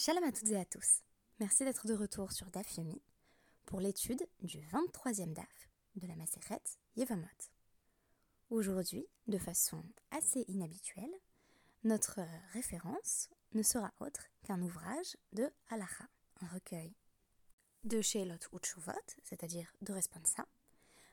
[0.00, 1.02] Shalom à toutes et à tous.
[1.40, 3.02] Merci d'être de retour sur DAF Yomi
[3.66, 6.62] pour l'étude du 23e DAF de la Maseret
[6.94, 7.26] Yevamot.
[8.48, 9.82] Aujourd'hui, de façon
[10.12, 11.10] assez inhabituelle,
[11.82, 12.20] notre
[12.52, 16.04] référence ne sera autre qu'un ouvrage de Halacha,
[16.42, 16.94] un recueil
[17.82, 18.92] de Sheilot Utshuvot,
[19.24, 20.46] c'est-à-dire de Responsa,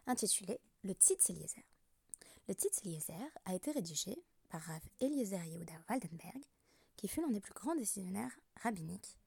[0.05, 1.63] intitulé Le Tzitz Eliezer.
[2.47, 4.15] Le Tzitz Eliezer a été rédigé
[4.47, 6.45] par Rav Eliezer Yehuda Waldenberg
[6.97, 9.17] qui fut l'un des plus grands décisionnaires rabbiniques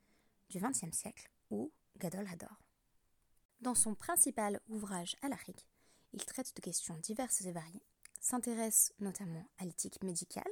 [0.51, 2.63] du XXe siècle, ou Gadol Hador.
[3.61, 5.67] Dans son principal ouvrage halachique,
[6.13, 7.83] il traite de questions diverses et variées,
[8.21, 10.45] s'intéresse notamment à l'éthique médicale,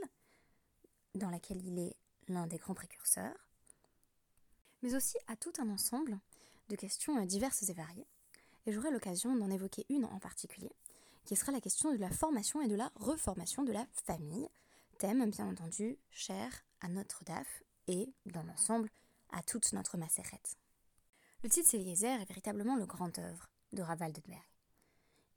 [1.15, 1.97] dans laquelle il est
[2.29, 3.49] l'un des grands précurseurs,
[4.83, 6.19] mais aussi à tout un ensemble
[6.69, 8.07] de questions diverses et variées.
[8.67, 10.73] Et j'aurai l'occasion d'en évoquer une en particulier,
[11.25, 14.49] qui sera la question de la formation et de la reformation de la famille,
[14.99, 18.91] thème bien entendu cher à notre DAF et, dans l'ensemble,
[19.31, 20.57] à toute notre macérette.
[21.43, 24.43] Le titre est véritablement le grand œuvre de Raval Berg.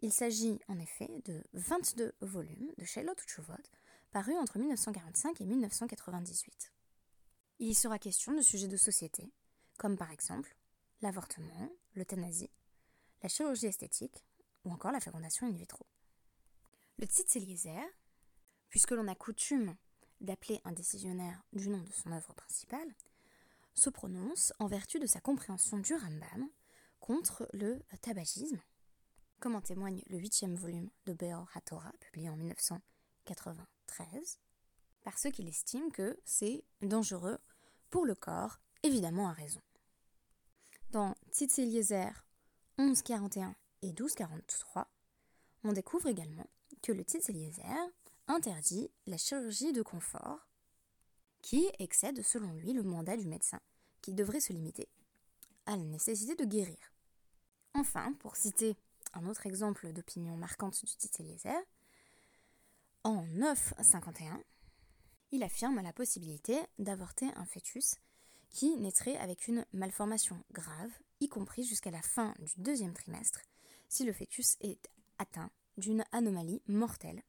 [0.02, 3.53] Il s'agit en effet de 22 volumes de Charlotte Chuvot
[4.11, 6.73] parus entre 1945 et 1998.
[7.59, 9.33] Il y sera question de sujets de société,
[9.77, 10.55] comme par exemple
[11.02, 12.50] l'avortement, l'euthanasie,
[13.22, 14.25] la chirurgie esthétique
[14.64, 15.86] ou encore la fécondation in vitro.
[16.97, 17.83] Le Eliezer,
[18.70, 19.75] puisque l'on a coutume
[20.22, 22.94] d'appeler un décisionnaire du nom de son œuvre principale,
[23.73, 26.50] se prononce en vertu de sa compréhension du Rambam
[27.00, 28.59] contre le tabagisme,
[29.39, 34.39] comme en témoigne le huitième volume de Beor HaTorah, publié en 1993,
[35.03, 37.38] parce qu'il estime que c'est dangereux
[37.89, 39.61] pour le corps, évidemment à raison.
[40.92, 42.26] Dans Tzitz Eliezer
[42.78, 44.92] 1141 et 1243,
[45.64, 46.50] on découvre également
[46.81, 47.64] que le Tzitz Eliezer
[48.30, 50.47] interdit la chirurgie de confort,
[51.41, 53.59] qui excède selon lui le mandat du médecin,
[54.02, 54.88] qui devrait se limiter
[55.66, 56.94] à la nécessité de guérir.
[57.73, 58.77] Enfin, pour citer
[59.13, 61.59] un autre exemple d'opinion marquante du titre Eliezer,
[63.04, 64.43] en 951,
[65.31, 67.95] il affirme la possibilité d'avorter un fœtus
[68.49, 73.42] qui naîtrait avec une malformation grave, y compris jusqu'à la fin du deuxième trimestre,
[73.87, 77.23] si le fœtus est atteint d'une anomalie mortelle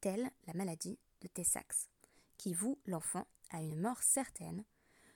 [0.00, 1.88] telle la maladie de Tay-Sachs,
[2.36, 4.64] qui voue l'enfant à une mort certaine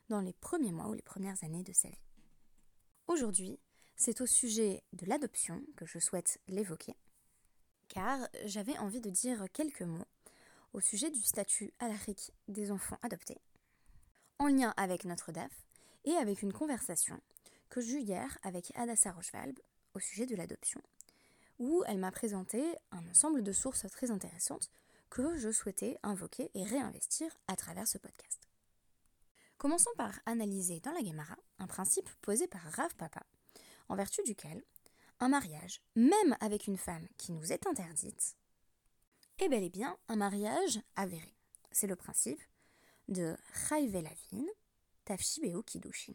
[0.08, 2.06] dans les premiers mois ou les premières années de sa vie.
[3.06, 3.58] Aujourd'hui,
[3.96, 6.96] c'est au sujet de l'adoption que je souhaite l'évoquer,
[7.88, 10.06] car j'avais envie de dire quelques mots
[10.72, 13.40] au sujet du statut alarique des enfants adoptés,
[14.38, 15.52] en lien avec notre DAF
[16.04, 17.20] et avec une conversation
[17.68, 19.58] que j'eus hier avec Adassa Rochevalb
[19.94, 20.80] au sujet de l'adoption,
[21.60, 24.70] où elle m'a présenté un ensemble de sources très intéressantes
[25.10, 28.48] que je souhaitais invoquer et réinvestir à travers ce podcast.
[29.58, 33.22] Commençons par analyser dans la Gemara un principe posé par Rav Papa,
[33.90, 34.64] en vertu duquel
[35.20, 38.36] un mariage, même avec une femme qui nous est interdite,
[39.38, 41.34] est bel et bien un mariage avéré.
[41.72, 42.40] C'est le principe
[43.08, 43.36] de
[43.68, 44.46] Chayvelavin
[45.04, 46.14] Tafshibeo Kidushin.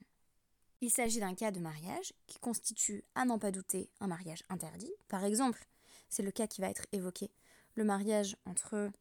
[0.81, 4.91] Il s'agit d'un cas de mariage qui constitue, à n'en pas douter, un mariage interdit.
[5.07, 5.67] Par exemple,
[6.09, 7.31] c'est le cas qui va être évoqué,
[7.75, 8.91] le mariage entre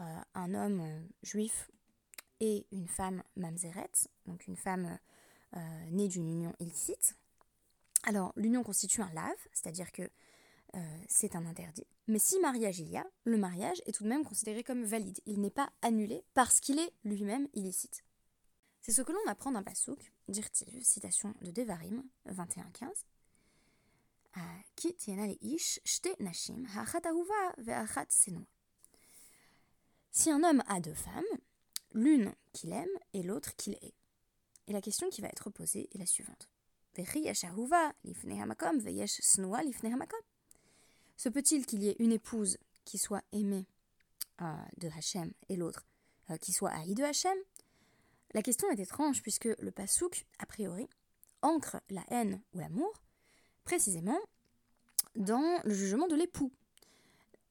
[0.00, 1.70] euh, un homme euh, juif
[2.40, 3.90] et une femme mamzeret,
[4.26, 4.98] donc une femme
[5.56, 5.58] euh,
[5.90, 7.16] née d'une union illicite.
[8.04, 10.10] Alors, l'union constitue un lave, c'est-à-dire que
[11.06, 11.86] c'est un interdit.
[12.08, 15.20] Mais si mariage il y a, le mariage est tout de même considéré comme valide.
[15.26, 18.04] Il n'est pas annulé parce qu'il est lui-même illicite.
[18.80, 22.88] C'est ce que l'on apprend d'un pasouk, dirtiv, citation de Devarim 21.15.
[24.76, 24.96] Ki
[25.40, 26.66] ish shte nashim
[27.58, 28.06] ve'achat
[30.10, 31.24] Si un homme a deux femmes,
[31.92, 33.94] l'une qu'il aime et l'autre qu'il hait.
[34.66, 36.48] Et la question qui va être posée est la suivante.
[41.16, 43.66] Se peut-il qu'il y ait une épouse qui soit aimée
[44.40, 45.86] euh, de Hachem et l'autre
[46.30, 47.36] euh, qui soit haïe de Hachem?
[48.34, 50.88] La question est étrange puisque le pasouk, a priori,
[51.42, 52.92] ancre la haine ou l'amour
[53.64, 54.18] précisément
[55.16, 56.52] dans le jugement de l'époux.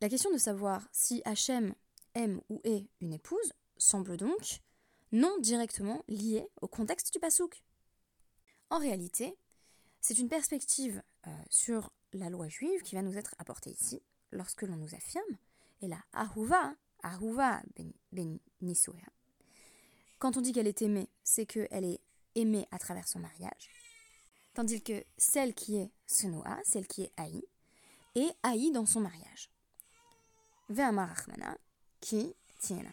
[0.01, 1.75] La question de savoir si Hachem
[2.15, 4.61] aime ou est une épouse semble donc
[5.11, 7.63] non directement liée au contexte du pasouk.
[8.69, 9.37] En réalité,
[9.99, 14.01] c'est une perspective euh, sur la loi juive qui va nous être apportée ici,
[14.31, 15.37] lorsque l'on nous affirme,
[15.81, 16.73] et la Ahuva,
[17.03, 18.39] Ahuva ben, ben
[20.21, 21.99] quand on dit qu'elle est aimée, c'est qu'elle est
[22.35, 23.69] aimée à travers son mariage.
[24.53, 27.43] Tandis que celle qui est Senoa, celle qui est haïe,
[28.13, 29.49] est haïe dans son mariage.
[30.69, 31.57] Ve'amarachmana,
[32.01, 32.91] qui tiena.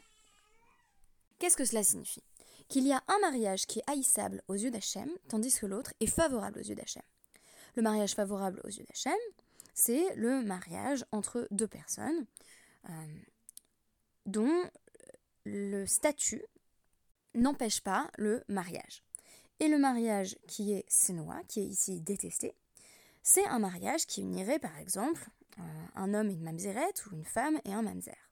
[1.38, 2.24] Qu'est-ce que cela signifie?
[2.66, 6.06] Qu'il y a un mariage qui est haïssable aux yeux d'Hachem, tandis que l'autre est
[6.06, 7.02] favorable aux yeux d'Hachem.
[7.76, 9.18] Le mariage favorable aux yeux d'Hachem,
[9.74, 12.24] c'est le mariage entre deux personnes
[12.88, 13.06] euh,
[14.24, 14.62] dont
[15.44, 16.42] le statut
[17.40, 19.02] n'empêche pas le mariage.
[19.60, 22.54] Et le mariage qui est sénois, qui est ici détesté,
[23.22, 25.28] c'est un mariage qui unirait par exemple
[25.96, 28.30] un homme et une mamzeret ou une femme et un mamzer.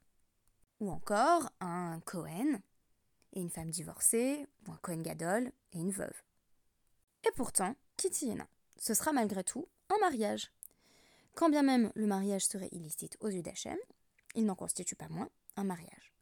[0.80, 2.60] Ou encore un Cohen
[3.32, 6.22] et une femme divorcée, ou un Cohen Gadol et une veuve.
[7.26, 8.46] Et pourtant, Kitiyena,
[8.78, 10.52] ce sera malgré tout un mariage.
[11.34, 13.76] Quand bien même le mariage serait illicite aux yeux d'Hachem,
[14.34, 16.14] il n'en constitue pas moins un mariage.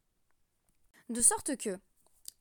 [1.09, 1.79] De sorte que,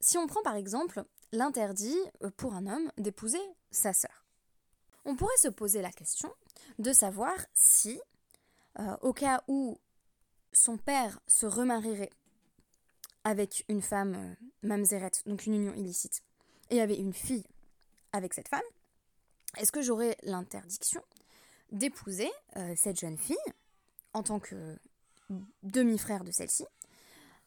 [0.04, 1.02] si on prend par exemple
[1.32, 1.96] l'interdit
[2.36, 3.40] pour un homme d'épouser
[3.70, 4.26] sa sœur,
[5.06, 6.30] on pourrait se poser la question
[6.78, 7.98] de savoir si,
[8.78, 9.78] euh, au cas où
[10.52, 12.10] son père se remarierait
[13.24, 16.22] avec une femme euh, mamzeret, donc une union illicite,
[16.68, 17.46] et avait une fille
[18.12, 18.60] avec cette femme,
[19.56, 21.02] est-ce que j'aurais l'interdiction
[21.72, 23.36] d'épouser euh, cette jeune fille
[24.12, 24.78] en tant que
[25.62, 26.66] demi-frère de celle-ci,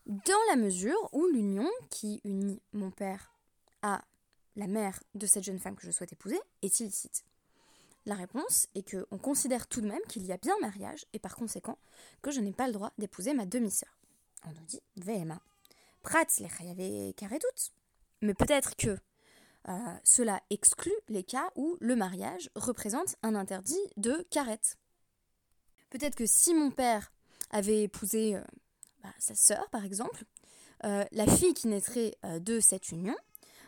[0.08, 3.34] dans la mesure où l'union qui unit mon père
[3.82, 4.04] à
[4.56, 7.26] la mère de cette jeune femme que je souhaite épouser est illicite
[8.06, 11.20] La réponse est que on considère tout de même qu'il y a bien mariage et
[11.20, 11.78] par conséquent
[12.22, 13.98] que je n'ai pas le droit d'épouser ma demi-sœur.
[14.46, 15.42] On nous dit VMA.
[16.04, 17.72] Prats les doute.
[18.22, 18.98] Mais peut-être que
[19.68, 24.78] euh, cela exclut les cas où le mariage représente un interdit de carette.
[25.90, 27.12] Peut-être que si mon père
[27.52, 28.44] avait épousé euh,
[29.20, 30.24] sa sœur, par exemple,
[30.86, 33.16] euh, la fille qui naîtrait de cette union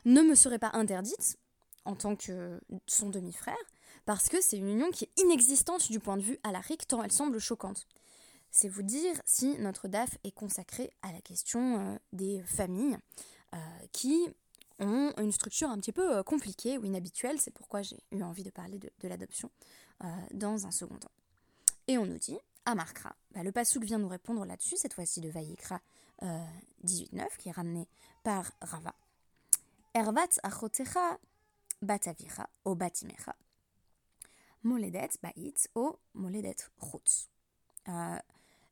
[0.05, 1.37] ne me serait pas interdite
[1.85, 3.57] en tant que son demi-frère,
[4.05, 7.11] parce que c'est une union qui est inexistante du point de vue alarique, tant elle
[7.11, 7.87] semble choquante.
[8.51, 12.97] C'est vous dire si notre DAF est consacré à la question des familles
[13.91, 14.27] qui
[14.79, 17.39] ont une structure un petit peu euh, compliquée ou inhabituelle.
[17.39, 19.51] C'est pourquoi j'ai eu envie de parler de, l'adoption
[20.03, 21.11] euh, dans un second temps.
[21.87, 22.37] Et on nous dit,
[22.77, 25.79] à bah, le Passouk vient nous répondre là-dessus, cette fois-ci de Vayikra
[26.21, 27.87] 18.9, euh, qui est ramené
[28.23, 28.93] par Rava.
[29.93, 31.17] Ervat achotecha
[31.81, 33.35] batavira o batimecha.
[34.63, 37.29] Moledet bait o moledet chutz.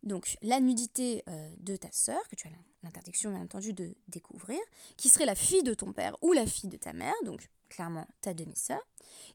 [0.07, 2.51] Donc la nudité euh, de ta sœur, que tu as
[2.81, 4.59] l'interdiction bien entendu de découvrir,
[4.95, 8.07] qui serait la fille de ton père ou la fille de ta mère, donc clairement
[8.21, 8.81] ta demi-sœur,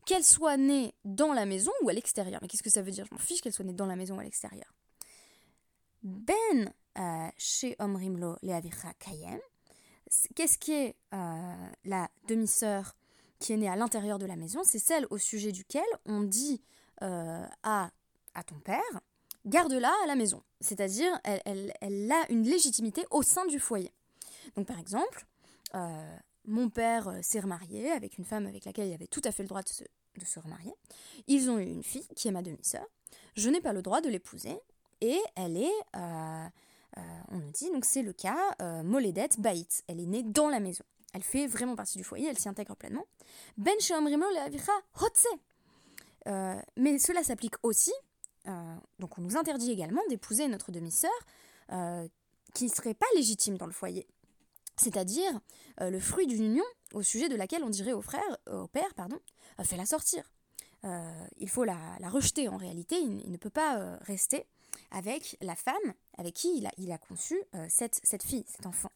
[0.07, 2.41] qu'elle soit née dans la maison ou à l'extérieur.
[2.43, 3.05] Mais qu'est-ce que ça veut dire?
[3.05, 4.75] Je m'en fiche qu'elle soit née dans la maison ou à l'extérieur.
[6.03, 9.41] Ben euh, chez Omrimlo Leavicha Kayem,
[10.35, 12.97] qu'est-ce qui est euh, la demi-sœur
[13.39, 14.63] qui est née à l'intérieur de la maison?
[14.65, 16.63] C'est celle au sujet duquel on dit
[17.01, 17.91] à,
[18.35, 19.01] à ton père
[19.47, 20.43] garde-la à la maison.
[20.61, 21.73] C'est-à-dire, elle,
[22.13, 23.93] a une légitimité au sein du foyer.
[24.57, 25.27] Donc, par exemple,
[25.75, 29.33] euh, mon père euh, s'est remarié avec une femme avec laquelle il avait tout à
[29.33, 30.75] fait le droit de se, remarier.
[31.27, 32.87] Ils ont eu une fille qui est ma demi-sœur.
[33.35, 34.59] Je n'ai pas le droit de l'épouser.
[35.01, 36.47] Et elle est, euh,
[37.31, 38.55] on nous dit, donc c'est le cas,
[38.85, 39.83] Moledet Baït.
[39.89, 40.85] Elle est née dans la maison.
[41.13, 43.05] Elle fait vraiment partie du foyer, elle s'y intègre pleinement.
[43.57, 43.75] Ben
[45.01, 45.27] Hotse.
[46.77, 47.93] Mais cela s'applique aussi
[48.49, 51.11] euh, donc on nous interdit également d'épouser notre demi-sœur
[51.73, 52.07] euh,
[52.55, 54.07] qui ne serait pas légitime dans le foyer.
[54.77, 55.41] C'est-à-dire
[55.81, 58.95] euh, le fruit d'une union au sujet de laquelle on dirait au frère, au père,
[58.95, 59.19] pardon,
[59.63, 60.31] fais-la sortir.
[61.39, 61.79] il faut la,
[62.11, 64.45] rejeter en réalité, il, ne peut pas rester
[64.91, 68.91] avec la femme avec qui il a, conçu cette, cette fille, cet enfant.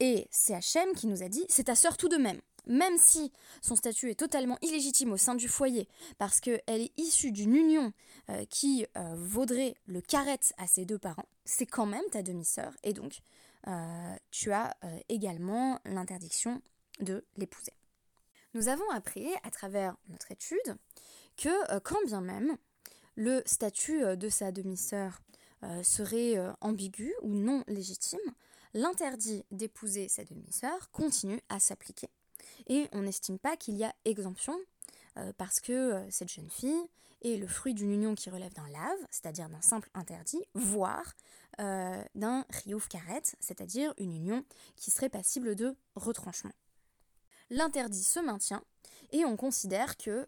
[0.00, 3.32] Et c'est Hachem qui nous a dit, c'est ta sœur tout de même même si
[3.62, 7.92] son statut est totalement illégitime au sein du foyer, parce qu'elle est issue d'une union
[8.30, 12.74] euh, qui euh, vaudrait le carret à ses deux parents, c'est quand même ta demi-sœur,
[12.82, 13.20] et donc
[13.68, 14.76] euh, tu as
[15.08, 16.62] également l'interdiction
[17.00, 17.72] de l'épouser.
[18.54, 20.76] Nous avons appris à travers notre étude
[21.36, 22.56] que quand bien même
[23.16, 25.20] le statut de sa demi-sœur
[25.82, 28.20] serait ambigu ou non légitime,
[28.72, 32.08] l'interdit d'épouser sa demi-sœur continue à s'appliquer
[32.68, 34.58] et on n'estime pas qu'il y a exemption
[35.18, 36.82] euh, parce que euh, cette jeune fille
[37.22, 41.14] est le fruit d'une union qui relève d'un lave, c'est-à-dire d'un simple interdit, voire
[41.60, 44.44] euh, d'un riouf karet, c'est-à-dire une union
[44.76, 46.52] qui serait passible de retranchement.
[47.48, 48.62] L'interdit se maintient
[49.12, 50.26] et on considère que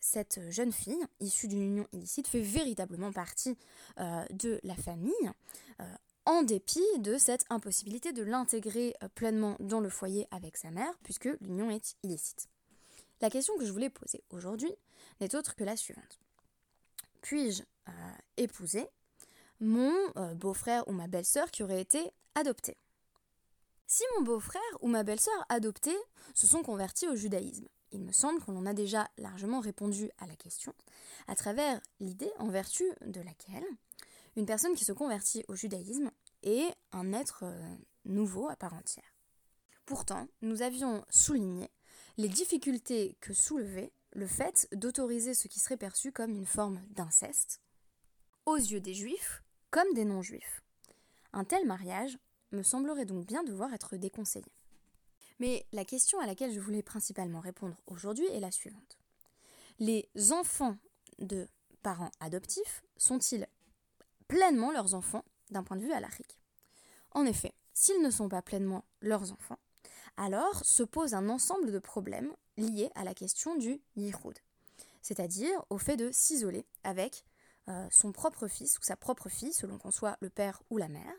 [0.00, 3.58] cette jeune fille, issue d'une union illicite, fait véritablement partie
[3.98, 5.12] de la famille
[6.26, 10.92] en dépit de cette impossibilité de l'intégrer euh, pleinement dans le foyer avec sa mère,
[11.02, 12.48] puisque l'union est illicite.
[13.20, 14.72] La question que je voulais poser aujourd'hui
[15.20, 16.18] n'est autre que la suivante.
[17.20, 17.92] Puis-je euh,
[18.36, 18.86] épouser
[19.60, 22.76] mon euh, beau-frère ou ma belle-sœur qui aurait été adopté?
[23.86, 25.96] Si mon beau-frère ou ma belle-sœur adoptés
[26.34, 30.26] se sont convertis au judaïsme, il me semble qu'on en a déjà largement répondu à
[30.26, 30.74] la question,
[31.28, 33.64] à travers l'idée en vertu de laquelle
[34.36, 36.10] une personne qui se convertit au judaïsme
[36.42, 39.14] est un être euh, nouveau à part entière.
[39.86, 41.70] Pourtant, nous avions souligné
[42.16, 47.60] les difficultés que soulevait le fait d'autoriser ce qui serait perçu comme une forme d'inceste
[48.46, 50.62] aux yeux des juifs comme des non-juifs.
[51.32, 52.16] Un tel mariage
[52.52, 54.52] me semblerait donc bien devoir être déconseillé.
[55.40, 58.98] Mais la question à laquelle je voulais principalement répondre aujourd'hui est la suivante.
[59.80, 60.76] Les enfants
[61.18, 61.48] de
[61.82, 63.48] parents adoptifs sont-ils
[64.34, 66.40] pleinement leurs enfants d'un point de vue alarique
[67.12, 69.60] En effet, s'ils ne sont pas pleinement leurs enfants,
[70.16, 74.36] alors se pose un ensemble de problèmes liés à la question du yichud,
[75.02, 77.24] c'est-à-dire au fait de s'isoler avec
[77.68, 80.88] euh, son propre fils ou sa propre fille, selon qu'on soit le père ou la
[80.88, 81.14] mère,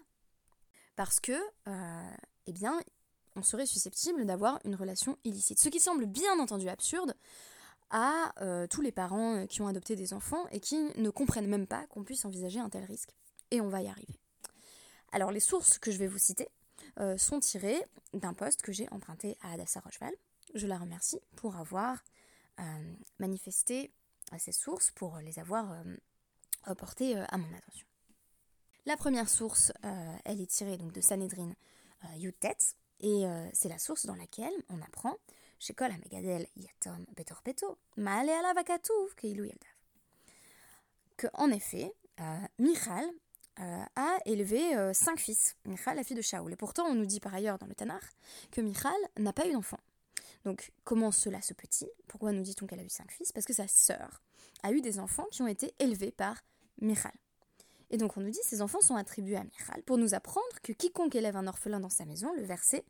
[0.97, 2.15] parce que, euh,
[2.47, 2.81] eh bien,
[3.37, 5.59] on serait susceptible d'avoir une relation illicite.
[5.59, 7.15] Ce qui semble bien entendu absurde
[7.95, 11.65] à euh, tous les parents qui ont adopté des enfants et qui ne comprennent même
[11.65, 13.15] pas qu'on puisse envisager un tel risque.
[13.51, 14.19] Et on va y arriver.
[15.13, 16.49] Alors les sources que je vais vous citer
[16.99, 17.81] euh, sont tirées
[18.13, 20.13] d'un poste que j'ai emprunté à Adassa Rocheval.
[20.55, 22.03] Je la remercie pour avoir
[22.59, 22.63] euh,
[23.19, 23.93] manifesté
[24.37, 25.71] ces sources, pour les avoir
[26.79, 27.85] portées à mon attention.
[28.87, 29.71] La première source,
[30.23, 31.53] elle est tirée donc de Sanhedrin
[32.17, 32.57] Yutet,
[32.99, 35.15] et euh, c'est la source dans laquelle on apprend
[35.59, 39.69] chez Kol Megadel Yatom Betor Peto, Maale Alavakatouv Keilu Yeldav.
[41.17, 43.05] Que, en effet, euh, Michal
[43.59, 45.55] euh, a élevé cinq fils.
[45.65, 46.51] Michal, la fille de Shaoul.
[46.53, 48.03] Et pourtant, on nous dit par ailleurs dans le Tanakh
[48.51, 49.79] que Michal n'a pas eu d'enfant.
[50.43, 51.87] Donc, comment cela se peut-il?
[52.07, 53.31] Pourquoi nous dit-on qu'elle a eu cinq fils?
[53.31, 54.21] Parce que sa sœur
[54.63, 56.43] a eu des enfants qui ont été élevés par
[56.81, 57.13] Michal.
[57.89, 60.73] Et donc on nous dit ces enfants sont attribués à Michal pour nous apprendre que
[60.73, 62.83] quiconque élève un orphelin dans sa maison, le verset,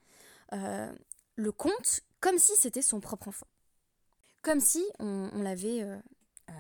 [0.54, 0.92] euh,
[1.36, 3.46] le compte comme si c'était son propre enfant.
[4.42, 5.96] Comme si on, l'avait euh,
[6.50, 6.54] euh,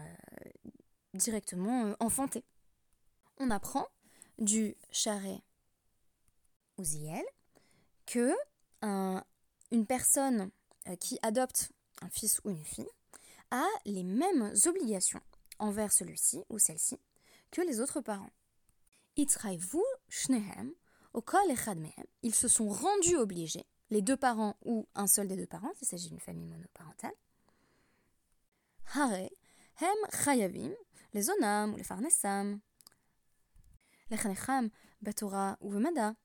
[1.15, 2.43] directement enfanté.
[3.39, 3.87] On apprend
[4.37, 5.41] du charret
[6.77, 7.23] Ouziel
[8.05, 8.31] que
[8.83, 10.51] une personne
[10.99, 11.71] qui adopte
[12.03, 12.91] un fils ou une fille
[13.49, 15.21] a les mêmes obligations
[15.57, 16.99] envers celui-ci ou celle-ci
[17.49, 18.29] que les autres parents.
[19.17, 19.31] Ils
[22.35, 26.09] se sont rendus obligés, les deux parents ou un seul des deux parents, s'il s'agit
[26.09, 27.13] d'une famille monoparentale.
[28.93, 29.29] Hare,
[29.81, 30.73] hem chayavim,
[31.13, 32.59] les onam ou les farnesam,
[34.09, 34.69] les chanecham,
[35.01, 36.15] batora ou vemada,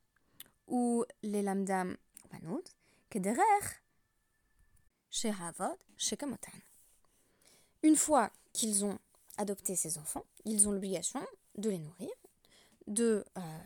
[0.66, 1.96] ou les lamdam
[2.30, 2.64] banout,
[3.10, 3.82] kederech,
[5.10, 6.52] shehavod, shekamotan.
[7.82, 8.98] Une fois qu'ils ont
[9.36, 11.20] adopter ces enfants, ils ont l'obligation
[11.56, 12.10] de les nourrir,
[12.86, 13.58] de euh,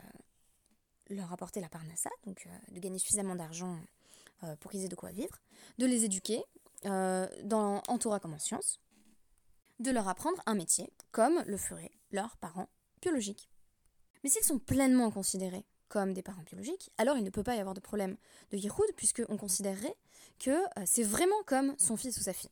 [1.09, 3.77] leur apporter la parnassa, donc euh, de gagner suffisamment d'argent
[4.43, 5.39] euh, pour qu'ils aient de quoi vivre,
[5.77, 6.43] de les éduquer
[6.83, 8.79] dans, en Torah comme en sciences,
[9.79, 12.69] de leur apprendre un métier, comme le feraient leurs parents
[13.01, 13.49] biologiques.
[14.23, 17.59] Mais s'ils sont pleinement considérés comme des parents biologiques, alors il ne peut pas y
[17.59, 18.17] avoir de problème
[18.51, 19.95] de Yehoud, puisqu'on considérerait
[20.37, 22.51] que c'est vraiment comme son fils ou sa fille.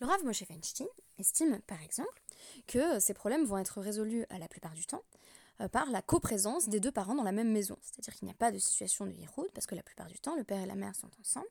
[0.00, 0.88] Le Rav Moshe Feinstein
[1.18, 2.22] estime, par exemple,
[2.66, 5.31] que ces problèmes vont être résolus à la plupart du temps euh,
[5.68, 7.76] par la coprésence des deux parents dans la même maison.
[7.82, 10.36] C'est-à-dire qu'il n'y a pas de situation de hiroud, parce que la plupart du temps,
[10.36, 11.48] le père et la mère sont ensemble,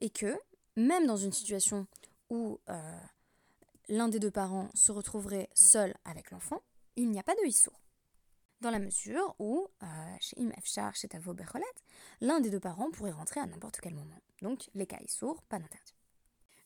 [0.00, 0.38] et que
[0.76, 1.86] même dans une situation
[2.30, 3.00] où euh,
[3.88, 6.62] l'un des deux parents se retrouverait seul avec l'enfant,
[6.96, 7.80] il n'y a pas de hissour.
[8.60, 9.86] Dans la mesure où, euh,
[10.20, 11.64] chez Imefchar, chez Tavo Becholet,
[12.20, 14.18] l'un des deux parents pourrait rentrer à n'importe quel moment.
[14.42, 15.94] Donc, les cas issour, pas d'interdit.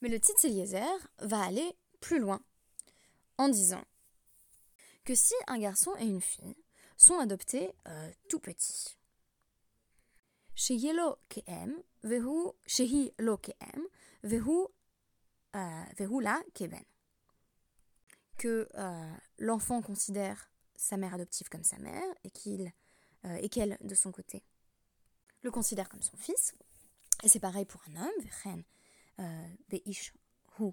[0.01, 2.41] Mais le Tzitz Eliezer va aller plus loin
[3.37, 3.83] en disant
[5.05, 6.55] que si un garçon et une fille
[6.99, 8.99] sont adoptés euh, tout petits,
[10.55, 13.87] chez Yelo Keem, Vehu, Shehi Lo Keem,
[14.25, 14.67] Vehu,
[15.55, 16.85] euh, Vehu La Keben,
[18.37, 22.73] que euh, l'enfant considère sa mère adoptive comme sa mère et qu'il
[23.25, 24.45] et qu'elle, de son côté,
[25.43, 26.55] le considère comme son fils.
[27.25, 28.63] Et c'est pareil pour un homme, Vechen,
[29.69, 30.15] Veish
[30.59, 30.71] Hu,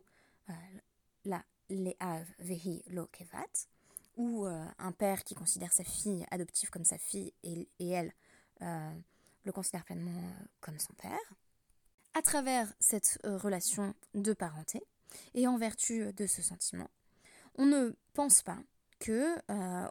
[1.25, 3.67] la Leav Vehi Lo Kevat,
[4.15, 8.13] ou euh, un père qui considère sa fille adoptive comme sa fille et, elle
[8.62, 8.91] euh,
[9.43, 11.34] le considère pleinement euh, comme son père.
[12.13, 14.81] À travers cette relation de parenté
[15.34, 16.89] et en vertu de ce sentiment,
[17.55, 18.57] on ne pense pas
[19.00, 19.36] que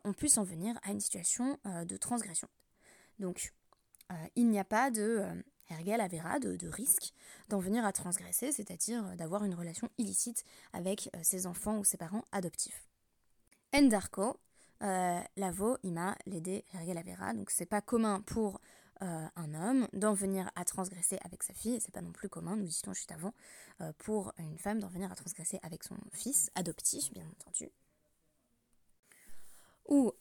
[0.05, 2.49] on puisse en venir à une situation de transgression.
[3.19, 3.53] Donc,
[4.37, 7.13] il n'y a pas de Avera de, risque
[7.51, 12.25] d'en venir à transgresser, c'est-à-dire d'avoir une relation illicite avec ses enfants ou ses parents
[12.33, 12.89] adoptifs.
[13.75, 14.39] Endarko,
[14.85, 18.61] euh, lavo, ima, Hergel Avera, donc c'est pas commun pour
[19.03, 22.55] euh, un homme d'en venir à transgresser avec sa fille, c'est pas non plus commun,
[22.55, 23.35] nous dit-on juste avant,
[23.81, 27.69] euh, pour une femme d'en venir à transgresser avec son fils, adoptif bien entendu.
[29.89, 30.13] Ou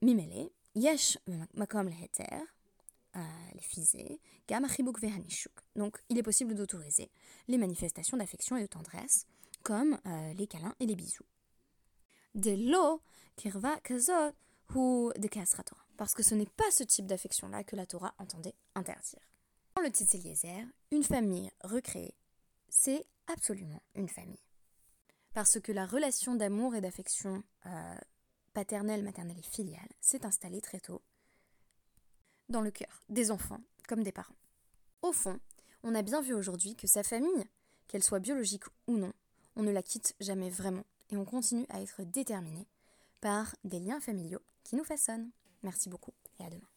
[0.00, 1.18] Mimele, Yesh
[1.54, 2.40] Makom Leheter,
[3.54, 4.66] les fisés, Gam
[5.76, 7.10] Donc il est possible d'autoriser
[7.48, 9.26] les manifestations d'affection et de tendresse,
[9.62, 9.98] comme
[10.36, 11.24] les câlins et les bisous.
[12.36, 13.02] De l'eau,
[13.34, 14.32] kirva kazot,
[14.74, 18.54] ou de Torah parce que ce n'est pas ce type d'affection-là que la Torah entendait
[18.74, 19.20] interdire.
[19.74, 22.14] Dans le Tzitz Eliezer, une famille recréée,
[22.68, 24.42] c'est absolument une famille.
[25.32, 27.94] Parce que la relation d'amour et d'affection euh,
[28.52, 31.02] paternelle, maternelle et filiale s'est installée très tôt
[32.48, 34.36] dans le cœur des enfants comme des parents.
[35.02, 35.40] Au fond,
[35.82, 37.46] on a bien vu aujourd'hui que sa famille,
[37.88, 39.12] qu'elle soit biologique ou non,
[39.56, 42.66] on ne la quitte jamais vraiment et on continue à être déterminé
[43.20, 45.30] par des liens familiaux qui nous façonnent.
[45.62, 46.75] Merci beaucoup et à demain.